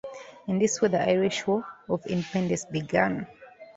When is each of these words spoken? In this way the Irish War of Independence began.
In 0.47 0.57
this 0.57 0.81
way 0.81 0.87
the 0.87 1.09
Irish 1.11 1.45
War 1.45 1.63
of 1.87 2.03
Independence 2.07 2.65
began. 2.65 3.27